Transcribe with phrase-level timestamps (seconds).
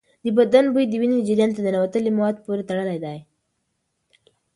[0.23, 3.19] د بدن بوی د وینې جریان ته ننوتلي مواد پورې تړلی دی.